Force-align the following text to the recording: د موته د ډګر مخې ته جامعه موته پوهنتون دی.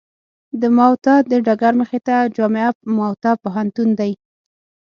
د 0.61 0.63
موته 0.77 1.13
د 1.29 1.31
ډګر 1.45 1.73
مخې 1.81 1.99
ته 2.07 2.15
جامعه 2.35 2.69
موته 2.97 3.31
پوهنتون 3.43 3.89
دی. 3.99 4.11